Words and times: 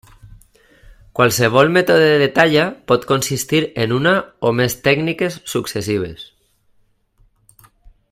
Qualsevol 1.19 1.69
mètode 1.75 2.07
de 2.23 2.29
talla 2.39 2.65
pot 2.91 3.05
consistir 3.13 3.61
en 3.85 3.95
una 4.01 4.15
o 4.51 4.55
més 4.63 4.79
tècniques 4.91 5.41
successives. 5.55 6.29